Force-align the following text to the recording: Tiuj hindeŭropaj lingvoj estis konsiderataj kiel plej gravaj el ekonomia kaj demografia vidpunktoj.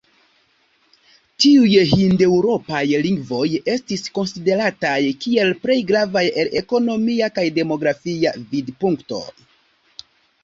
Tiuj 1.43 1.81
hindeŭropaj 1.89 2.79
lingvoj 3.03 3.43
estis 3.73 4.05
konsiderataj 4.15 4.95
kiel 5.25 5.53
plej 5.65 5.77
gravaj 5.91 6.25
el 6.45 6.49
ekonomia 6.63 7.29
kaj 7.39 7.43
demografia 7.59 8.33
vidpunktoj. 8.55 9.23